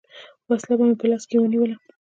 [0.49, 1.75] وسله چې به مې په لاس کښې ونېوله.